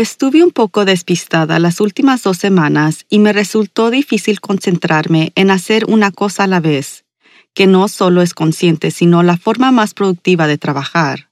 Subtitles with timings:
[0.00, 5.84] Estuve un poco despistada las últimas dos semanas y me resultó difícil concentrarme en hacer
[5.88, 7.04] una cosa a la vez,
[7.52, 11.28] que no solo es consciente, sino la forma más productiva de trabajar.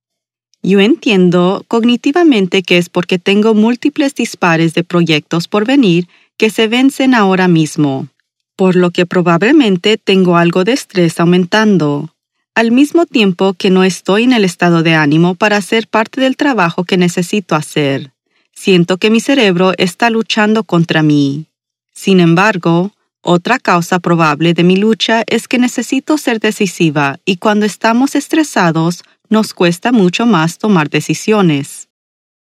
[0.63, 6.69] Yo entiendo cognitivamente que es porque tengo múltiples dispares de proyectos por venir que se
[6.69, 8.09] vencen ahora mismo,
[8.55, 12.15] por lo que probablemente tengo algo de estrés aumentando,
[12.55, 16.37] al mismo tiempo que no estoy en el estado de ánimo para hacer parte del
[16.37, 18.13] trabajo que necesito hacer.
[18.61, 21.47] Siento que mi cerebro está luchando contra mí.
[21.95, 27.67] Sin embargo, otra causa probable de mi lucha es que necesito ser decisiva y cuando
[27.67, 31.89] estamos estresados nos cuesta mucho más tomar decisiones.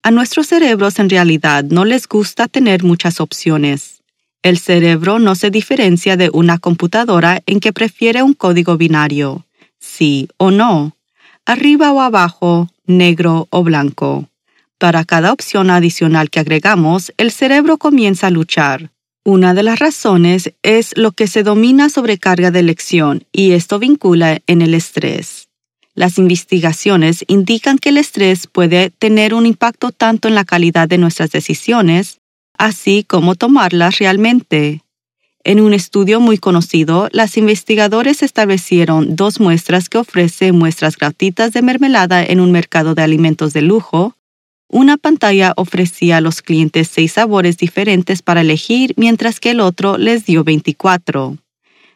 [0.02, 4.02] A nuestros cerebros en realidad no les gusta tener muchas opciones.
[4.42, 9.46] El cerebro no se diferencia de una computadora en que prefiere un código binario,
[9.78, 10.96] sí o no,
[11.46, 14.31] arriba o abajo, negro o blanco.
[14.82, 18.90] Para cada opción adicional que agregamos, el cerebro comienza a luchar.
[19.24, 24.40] Una de las razones es lo que se domina sobrecarga de elección y esto vincula
[24.48, 25.48] en el estrés.
[25.94, 30.98] Las investigaciones indican que el estrés puede tener un impacto tanto en la calidad de
[30.98, 32.18] nuestras decisiones,
[32.58, 34.82] así como tomarlas realmente.
[35.44, 41.62] En un estudio muy conocido, las investigadores establecieron dos muestras que ofrecen muestras gratuitas de
[41.62, 44.16] mermelada en un mercado de alimentos de lujo
[44.72, 49.98] una pantalla ofrecía a los clientes seis sabores diferentes para elegir, mientras que el otro
[49.98, 51.36] les dio 24.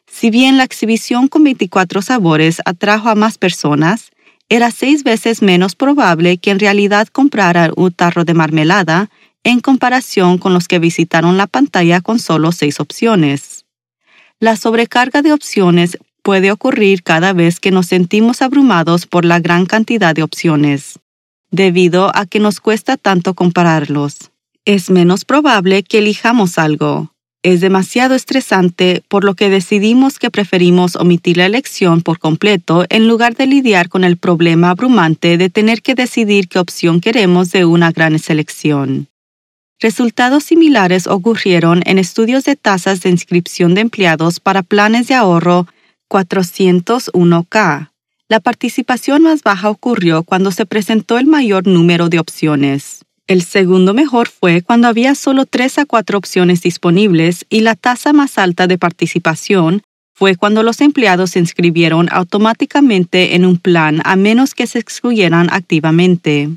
[0.06, 4.10] Si bien la exhibición con 24 sabores atrajo a más personas,
[4.50, 9.08] era seis veces menos probable que en realidad compraran un tarro de marmelada
[9.42, 13.64] en comparación con los que visitaron la pantalla con solo seis opciones.
[14.38, 19.64] La sobrecarga de opciones puede ocurrir cada vez que nos sentimos abrumados por la gran
[19.64, 21.00] cantidad de opciones
[21.50, 24.30] debido a que nos cuesta tanto compararlos.
[24.64, 27.12] Es menos probable que elijamos algo.
[27.42, 33.06] Es demasiado estresante, por lo que decidimos que preferimos omitir la elección por completo en
[33.06, 37.64] lugar de lidiar con el problema abrumante de tener que decidir qué opción queremos de
[37.64, 39.06] una gran selección.
[39.78, 45.68] Resultados similares ocurrieron en estudios de tasas de inscripción de empleados para planes de ahorro
[46.10, 47.90] 401k,
[48.28, 53.04] la participación más baja ocurrió cuando se presentó el mayor número de opciones.
[53.28, 58.12] El segundo mejor fue cuando había solo tres a cuatro opciones disponibles y la tasa
[58.12, 59.82] más alta de participación
[60.12, 65.48] fue cuando los empleados se inscribieron automáticamente en un plan a menos que se excluyeran
[65.50, 66.48] activamente.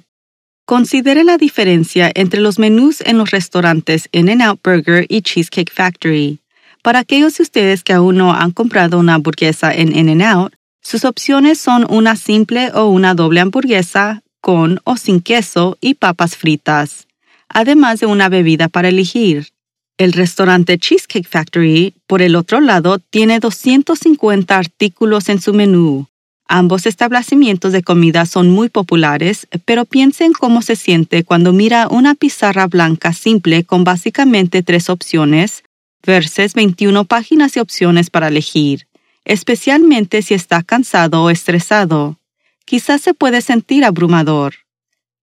[0.65, 6.39] Considere la diferencia entre los menús en los restaurantes In-N-Out Burger y Cheesecake Factory.
[6.83, 11.59] Para aquellos de ustedes que aún no han comprado una hamburguesa en In-N-Out, sus opciones
[11.59, 17.07] son una simple o una doble hamburguesa con o sin queso y papas fritas,
[17.49, 19.49] además de una bebida para elegir.
[19.97, 26.07] El restaurante Cheesecake Factory, por el otro lado, tiene 250 artículos en su menú.
[26.47, 32.15] Ambos establecimientos de comida son muy populares, pero piensen cómo se siente cuando mira una
[32.15, 35.63] pizarra blanca simple con básicamente tres opciones
[36.03, 38.88] versus 21 páginas y opciones para elegir
[39.29, 42.17] especialmente si está cansado o estresado.
[42.65, 44.55] Quizás se puede sentir abrumador.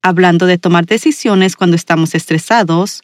[0.00, 3.02] Hablando de tomar decisiones cuando estamos estresados,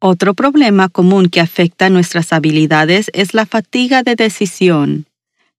[0.00, 5.04] otro problema común que afecta nuestras habilidades es la fatiga de decisión.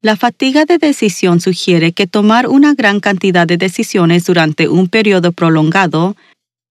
[0.01, 5.33] La fatiga de decisión sugiere que tomar una gran cantidad de decisiones durante un periodo
[5.33, 6.15] prolongado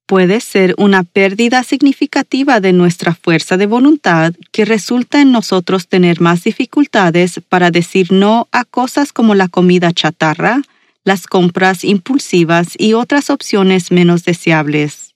[0.08, 6.22] puede ser una pérdida significativa de nuestra fuerza de voluntad que resulta en nosotros tener
[6.22, 10.62] más dificultades para decir no a cosas como la comida chatarra,
[11.04, 15.14] las compras impulsivas y otras opciones menos deseables.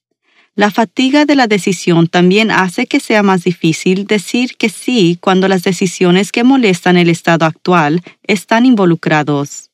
[0.54, 5.48] La fatiga de la decisión también hace que sea más difícil decir que sí cuando
[5.48, 9.71] las decisiones que molestan el estado actual están involucrados.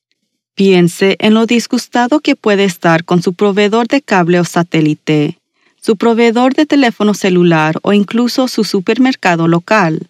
[0.59, 5.39] Piense en lo disgustado que puede estar con su proveedor de cable o satélite,
[5.81, 10.09] su proveedor de teléfono celular o incluso su supermercado local.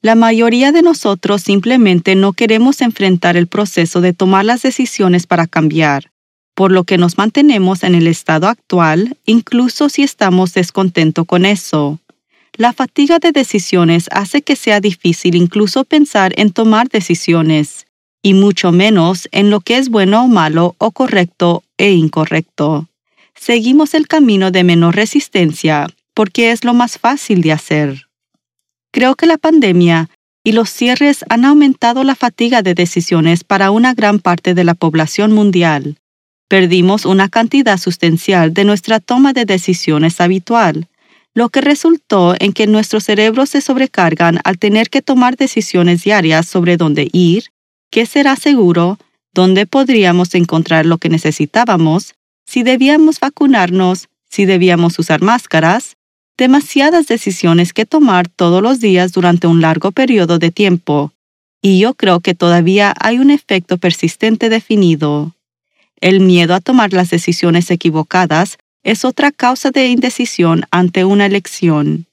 [0.00, 5.48] La mayoría de nosotros simplemente no queremos enfrentar el proceso de tomar las decisiones para
[5.48, 6.12] cambiar
[6.54, 11.98] por lo que nos mantenemos en el estado actual, incluso si estamos descontentos con eso.
[12.54, 17.87] La fatiga de decisiones hace que sea difícil incluso pensar en tomar decisiones,
[18.22, 22.88] y mucho menos en lo que es bueno o malo o correcto e incorrecto.
[23.34, 28.06] Seguimos el camino de menor resistencia porque es lo más fácil de hacer.
[28.92, 30.10] Creo que la pandemia
[30.44, 34.74] y los cierres han aumentado la fatiga de decisiones para una gran parte de la
[34.74, 35.96] población mundial
[36.48, 40.88] Perdimos una cantidad sustancial de nuestra toma de decisiones habitual,
[41.34, 46.48] lo que resultó en que nuestros cerebros se sobrecargan al tener que tomar decisiones diarias
[46.48, 47.44] sobre dónde ir,
[47.90, 48.98] qué será seguro,
[49.32, 52.14] dónde podríamos encontrar lo que necesitábamos,
[52.46, 55.96] si debíamos vacunarnos, si debíamos usar máscaras,
[56.36, 61.12] demasiadas decisiones que tomar todos los días durante un largo periodo de tiempo.
[61.60, 65.34] Y yo creo que todavía hay un efecto persistente definido.
[66.00, 72.06] El miedo a tomar las decisiones equivocadas es otra causa de indecisión ante una elección.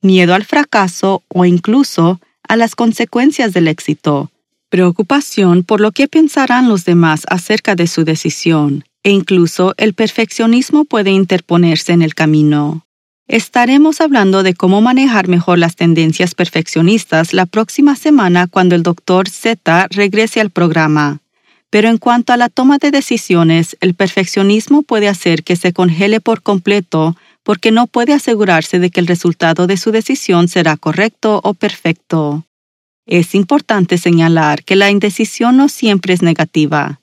[0.00, 4.30] Miedo al fracaso o incluso a las consecuencias del éxito.
[4.74, 8.82] Preocupación por lo que pensarán los demás acerca de su decisión.
[9.04, 12.84] E incluso el perfeccionismo puede interponerse en el camino.
[13.28, 19.28] Estaremos hablando de cómo manejar mejor las tendencias perfeccionistas la próxima semana cuando el Dr.
[19.28, 21.20] Z regrese al programa.
[21.70, 26.18] Pero en cuanto a la toma de decisiones, el perfeccionismo puede hacer que se congele
[26.18, 31.40] por completo porque no puede asegurarse de que el resultado de su decisión será correcto
[31.44, 32.44] o perfecto.
[33.06, 37.00] Es importante señalar que la indecisión no siempre es negativa.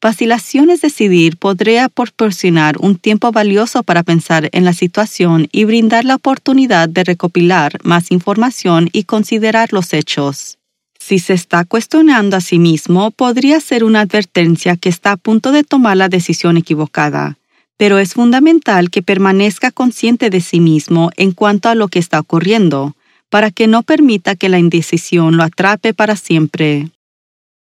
[0.00, 6.04] Vacilación es decidir podría proporcionar un tiempo valioso para pensar en la situación y brindar
[6.04, 10.56] la oportunidad de recopilar más información y considerar los hechos.
[10.98, 15.50] Si se está cuestionando a sí mismo, podría ser una advertencia que está a punto
[15.50, 17.36] de tomar la decisión equivocada,
[17.76, 22.20] pero es fundamental que permanezca consciente de sí mismo en cuanto a lo que está
[22.20, 22.94] ocurriendo,
[23.30, 26.90] para que no permita que la indecisión lo atrape para siempre.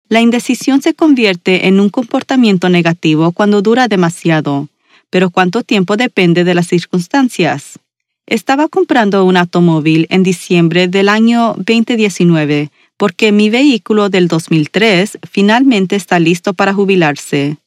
[0.09, 4.69] La indecisión se convierte en un comportamiento negativo cuando dura demasiado,
[5.09, 7.79] pero cuánto tiempo depende de las circunstancias.
[8.25, 15.95] Estaba comprando un automóvil en diciembre del año 2019 porque mi vehículo del 2003 finalmente
[15.95, 17.57] está listo para jubilarse.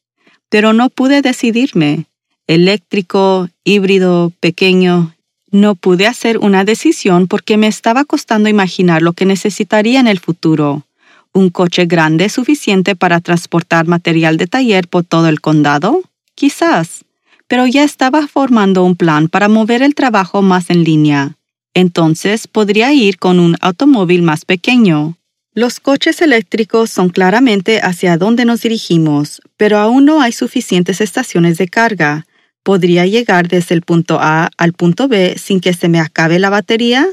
[0.48, 2.06] Pero no pude decidirme.
[2.48, 5.14] Eléctrico, híbrido, pequeño.
[5.52, 10.20] No pude hacer una decisión porque me estaba costando imaginar lo que necesitaría en el
[10.20, 10.86] futuro.
[11.32, 16.02] ¿Un coche grande suficiente para transportar material de taller por todo el condado?
[16.36, 17.04] Quizás.
[17.48, 21.36] Pero ya estaba formando un plan para mover el trabajo más en línea.
[21.74, 25.16] Entonces podría ir con un automóvil más pequeño.
[25.52, 31.58] Los coches eléctricos son claramente hacia donde nos dirigimos, pero aún no hay suficientes estaciones
[31.58, 32.24] de carga.
[32.62, 36.50] ¿Podría llegar desde el punto A al punto B sin que se me acabe la
[36.50, 37.06] batería?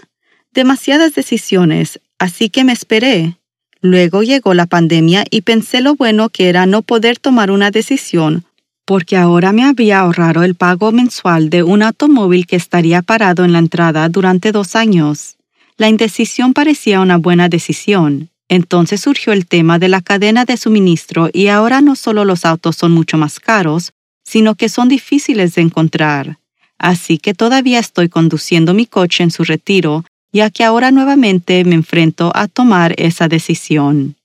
[0.53, 3.37] Demasiadas decisiones, así que me esperé.
[3.79, 8.43] Luego llegó la pandemia y pensé lo bueno que era no poder tomar una decisión,
[8.85, 13.53] porque ahora me había ahorrado el pago mensual de un automóvil que estaría parado en
[13.53, 15.37] la entrada durante dos años.
[15.77, 18.29] La indecisión parecía una buena decisión.
[18.49, 22.77] Entonces surgió el tema de la cadena de suministro y ahora no solo los autos
[22.77, 23.93] son mucho más caros,
[24.27, 26.37] sino que son difíciles de encontrar.
[26.77, 30.03] Así que todavía estoy conduciendo mi coche en su retiro,
[30.33, 34.15] ya que ahora nuevamente me enfrento a tomar esa decisión.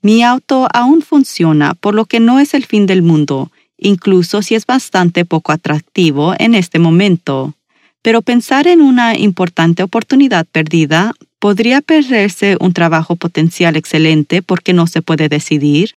[0.00, 4.54] Mi auto aún funciona, por lo que no es el fin del mundo, incluso si
[4.54, 7.52] es bastante poco atractivo en este momento.
[8.00, 14.86] Pero pensar en una importante oportunidad perdida podría perderse un trabajo potencial excelente porque no
[14.86, 15.94] se puede decidir.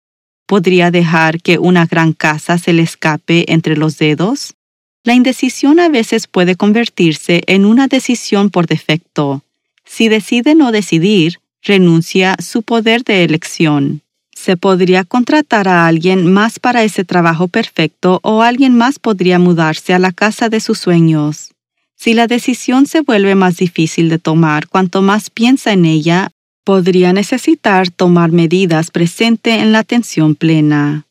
[0.46, 4.54] ¿Podría dejar que una gran casa se le escape entre los dedos?
[5.02, 9.42] La indecisión a veces puede convertirse en una decisión por defecto.
[9.84, 14.02] Si decide no decidir, renuncia su poder de elección.
[14.34, 19.94] Se podría contratar a alguien más para ese trabajo perfecto o alguien más podría mudarse
[19.94, 21.52] a la casa de sus sueños.
[21.96, 26.32] Si la decisión se vuelve más difícil de tomar cuanto más piensa en ella,
[26.64, 31.06] podría necesitar tomar medidas presente en la atención plena.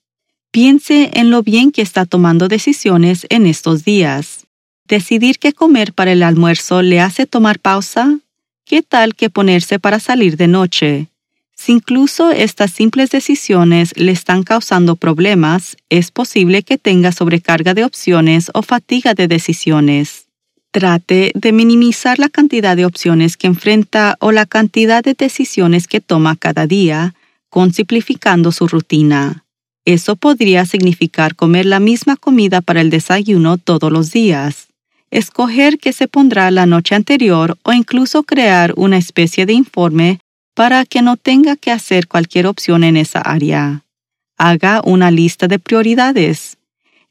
[0.52, 4.46] Piense en lo bien que está tomando decisiones en estos días.
[4.88, 8.20] ¿Decidir qué comer para el almuerzo le hace tomar pausa?
[8.66, 11.08] ¿Qué tal que ponerse para salir de noche?
[11.56, 17.86] Si incluso estas simples decisiones le están causando problemas, es posible que tenga sobrecarga de
[17.86, 20.23] opciones o fatiga de decisiones.
[20.74, 26.02] Trate de minimizar la cantidad de opciones que enfrenta o la cantidad de decisiones que
[26.02, 27.16] toma cada día,
[27.50, 29.46] con simplificando su rutina.
[29.86, 34.68] Eso podría significar comer la misma comida para el desayuno todos los días
[35.14, 40.20] escoger qué se pondrá la noche anterior o incluso crear una especie de informe
[40.56, 43.84] para que no tenga que hacer cualquier opción en esa área.
[44.38, 46.58] Haga una lista de prioridades.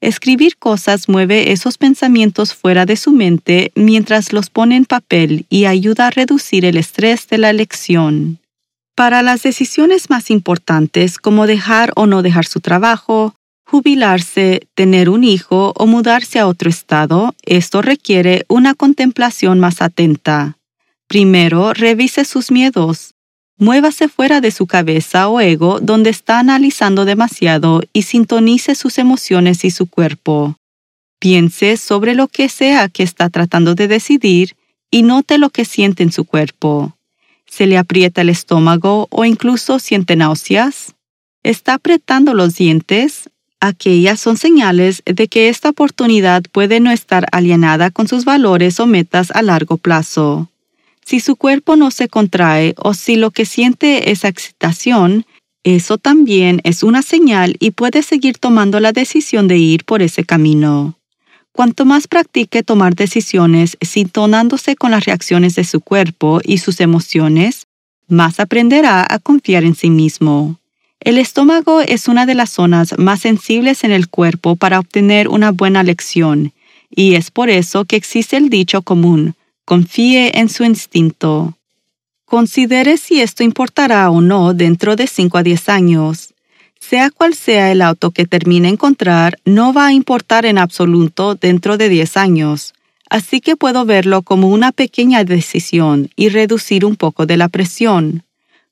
[0.02, 5.66] Escribir cosas mueve esos pensamientos fuera de su mente mientras los pone en papel y
[5.66, 8.40] ayuda a reducir el estrés de la elección.
[8.96, 15.22] Para las decisiones más importantes como dejar o no dejar su trabajo, jubilarse, tener un
[15.22, 20.58] hijo o mudarse a otro estado, esto requiere una contemplación más atenta.
[21.06, 23.11] Primero, revise sus miedos.
[23.62, 29.64] Muévase fuera de su cabeza o ego donde está analizando demasiado y sintonice sus emociones
[29.64, 30.56] y su cuerpo.
[31.20, 34.56] Piense sobre lo que sea que está tratando de decidir
[34.90, 36.96] y note lo que siente en su cuerpo.
[37.46, 40.96] ¿Se le aprieta el estómago o incluso siente náuseas?
[41.44, 43.30] ¿Está apretando los dientes?
[43.60, 48.88] Aquellas son señales de que esta oportunidad puede no estar alienada con sus valores o
[48.88, 50.48] metas a largo plazo.
[51.04, 55.26] Si su cuerpo no se contrae o si lo que siente es excitación,
[55.64, 60.24] eso también es una señal y puede seguir tomando la decisión de ir por ese
[60.24, 60.98] camino.
[61.52, 67.66] Cuanto más practique tomar decisiones sintonándose con las reacciones de su cuerpo y sus emociones,
[68.08, 70.58] más aprenderá a confiar en sí mismo.
[70.98, 75.50] El estómago es una de las zonas más sensibles en el cuerpo para obtener una
[75.50, 76.52] buena lección,
[76.90, 79.34] y es por eso que existe el dicho común,
[79.72, 81.56] confíe en su instinto.
[82.26, 86.34] Considere si esto importará o no dentro de 5 a 10 años.
[86.78, 91.78] Sea cual sea el auto que termine encontrar, no va a importar en absoluto dentro
[91.78, 92.74] de 10 años,
[93.08, 98.24] así que puedo verlo como una pequeña decisión y reducir un poco de la presión.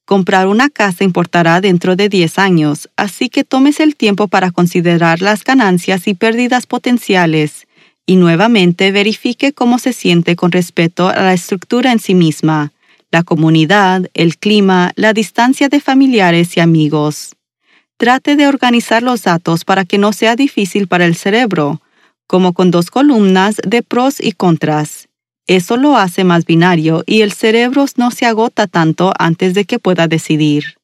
[0.04, 5.23] Comprar una casa importará dentro de 10 años, así que tómese el tiempo para considerar
[5.23, 7.66] las ganancias y pérdidas potenciales
[8.11, 12.73] y nuevamente verifique cómo se siente con respecto a la estructura en sí misma,
[13.12, 17.37] la comunidad, el clima, la distancia de familiares y amigos.
[17.99, 21.81] Trate de organizar los datos para que no sea difícil para el cerebro,
[22.26, 25.09] como con dos columnas de pros y contras,
[25.47, 29.79] eso lo hace más binario y el cerebro no se agota tanto antes de que
[29.79, 30.79] pueda decidir.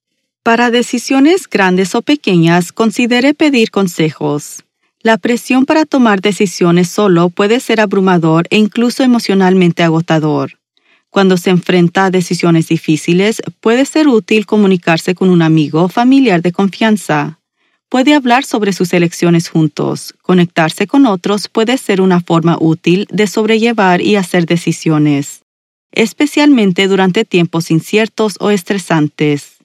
[0.45, 4.66] Para decisiones grandes o pequeñas, considere pedir consejos.
[5.07, 10.59] La presión para tomar decisiones solo puede ser abrumador e incluso emocionalmente agotador.
[11.11, 16.43] Cuando se enfrenta a decisiones difíciles, puede ser útil comunicarse con un amigo o familiar
[16.43, 17.39] de confianza.
[17.89, 20.13] Puede hablar sobre sus elecciones juntos.
[20.23, 25.45] Conectarse con otros puede ser una forma útil de sobrellevar y hacer decisiones,
[25.93, 29.56] especialmente durante tiempos inciertos o estresantes.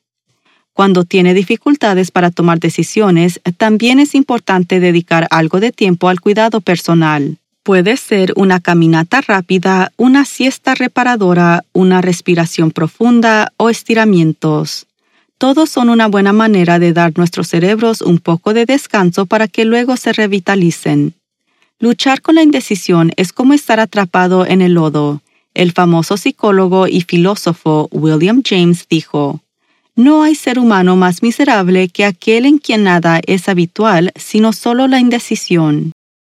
[0.73, 6.61] Cuando tiene dificultades para tomar decisiones, también es importante dedicar algo de tiempo al cuidado
[6.61, 7.37] personal.
[7.63, 14.87] Puede ser una caminata rápida, una siesta reparadora, una respiración profunda o estiramientos.
[15.37, 19.65] Todos son una buena manera de dar nuestros cerebros un poco de descanso para que
[19.65, 21.13] luego se revitalicen.
[21.79, 25.21] Luchar con la indecisión es como estar atrapado en el lodo.
[25.53, 29.41] El famoso psicólogo y filósofo William James dijo,
[30.01, 34.87] No hay ser humano más miserable que aquel en quien nada es habitual, sino solo
[34.87, 35.91] la indecisión.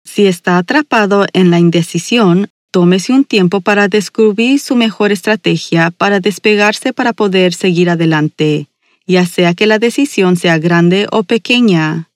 [0.03, 6.20] Si está atrapado en la indecisión, tómese un tiempo para descubrir su mejor estrategia para
[6.20, 8.67] despegarse para poder seguir adelante
[9.05, 12.10] ya sea que la decisión sea grande o pequeña.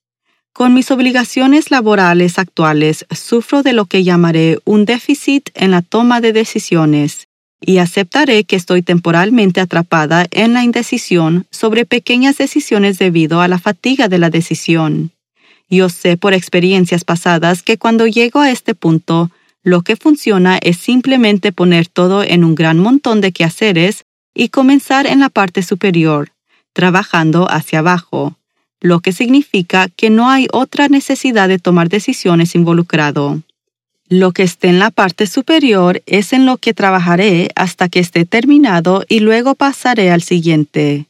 [0.54, 6.20] Con mis obligaciones laborales actuales sufro de lo que llamaré un déficit en la toma
[6.20, 7.26] de decisiones
[7.60, 13.60] y aceptaré que estoy temporalmente atrapada en la indecisión sobre pequeñas decisiones debido a la
[13.60, 15.12] fatiga de la decisión.
[15.70, 19.32] Yo sé por experiencias pasadas que cuando llego a este punto,
[19.64, 25.08] lo que funciona es simplemente poner todo en un gran montón de quehaceres y comenzar
[25.08, 26.32] en la parte superior,
[26.72, 28.38] trabajando hacia abajo,
[28.80, 33.42] lo que significa que no hay otra necesidad de tomar decisiones involucrado.
[34.10, 38.24] Lo que esté en la parte superior es en lo que trabajaré hasta que esté
[38.24, 41.08] terminado y luego pasaré al siguiente.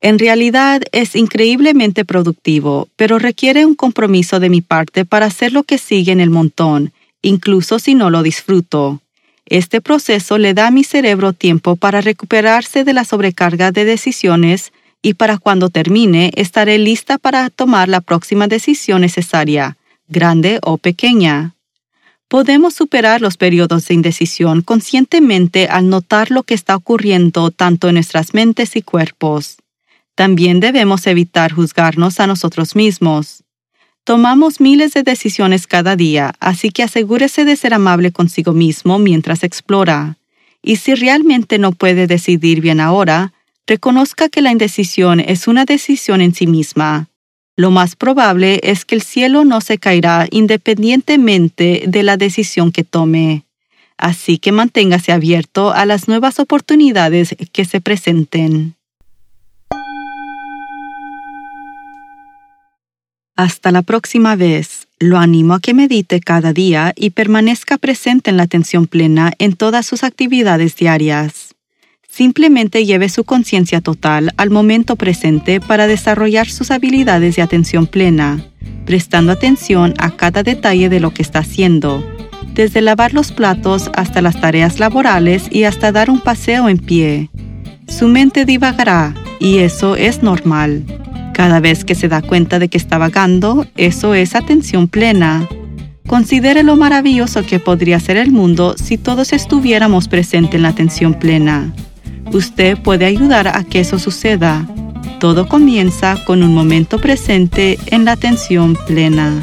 [0.00, 5.62] En realidad es increíblemente productivo, pero requiere un compromiso de mi parte para hacer lo
[5.62, 9.00] que sigue en el montón, incluso si no lo disfruto.
[9.46, 14.72] Este proceso le da a mi cerebro tiempo para recuperarse de la sobrecarga de decisiones
[15.00, 19.76] y para cuando termine estaré lista para tomar la próxima decisión necesaria,
[20.08, 21.54] grande o pequeña.
[22.32, 27.96] Podemos superar los periodos de indecisión conscientemente al notar lo que está ocurriendo tanto en
[27.96, 29.58] nuestras mentes y cuerpos.
[30.14, 33.44] También debemos evitar juzgarnos a nosotros mismos.
[34.04, 39.44] Tomamos miles de decisiones cada día, así que asegúrese de ser amable consigo mismo mientras
[39.44, 40.16] explora.
[40.62, 43.34] Y si realmente no puede decidir bien ahora,
[43.66, 47.11] reconozca que la indecisión es una decisión en sí misma
[47.56, 52.82] lo más probable es que el cielo no se caerá independientemente de la decisión que
[52.82, 53.44] tome.
[53.98, 58.74] Así que manténgase abierto a las nuevas oportunidades que se presenten.
[63.36, 64.88] Hasta la próxima vez.
[64.98, 69.54] Lo animo a que medite cada día y permanezca presente en la atención plena en
[69.56, 71.51] todas sus actividades diarias.
[72.12, 78.44] Simplemente lleve su conciencia total al momento presente para desarrollar sus habilidades de atención plena,
[78.84, 82.06] prestando atención a cada detalle de lo que está haciendo,
[82.52, 87.30] desde lavar los platos hasta las tareas laborales y hasta dar un paseo en pie.
[87.88, 90.84] Su mente divagará y eso es normal.
[91.32, 95.48] Cada vez que se da cuenta de que está vagando, eso es atención plena.
[96.06, 101.14] Considere lo maravilloso que podría ser el mundo si todos estuviéramos presentes en la atención
[101.14, 101.72] plena.
[102.32, 104.66] Usted puede ayudar a que eso suceda.
[105.20, 109.40] Todo comienza con un momento presente en la atención plena.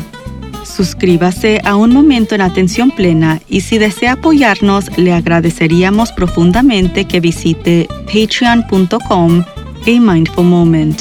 [0.64, 7.20] Suscríbase a Un Momento en Atención Plena y si desea apoyarnos, le agradeceríamos profundamente que
[7.20, 10.96] visite patreon.com a mindful.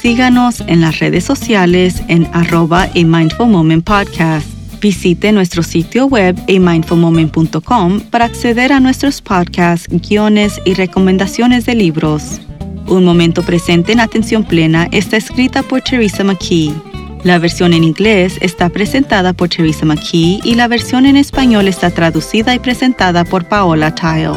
[0.00, 4.51] Síganos en las redes sociales en arroba a mindful moment podcast.
[4.82, 12.40] Visite nuestro sitio web amindfulmoment.com para acceder a nuestros podcasts, guiones y recomendaciones de libros.
[12.88, 16.74] Un momento presente en atención plena está escrita por Teresa McKee.
[17.22, 21.92] La versión en inglés está presentada por Teresa McKee y la versión en español está
[21.92, 24.32] traducida y presentada por Paola Tile.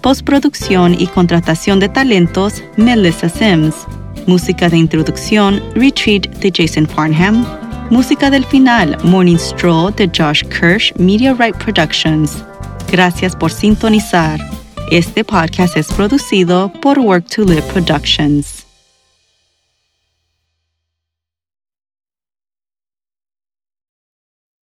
[0.00, 3.74] Postproducción y contratación de talentos, Melissa Sims.
[4.28, 7.63] Música de introducción, Retreat de Jason Farnham.
[7.90, 12.42] Música del final, Morning Stroll de Josh Kirsch, Media Right Productions.
[12.90, 14.40] Gracias por sintonizar.
[14.90, 18.53] Este podcast es producido por Work to Live Productions.